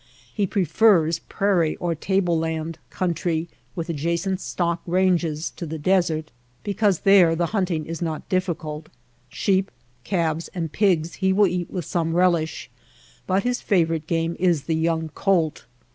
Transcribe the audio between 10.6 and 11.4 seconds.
pigs he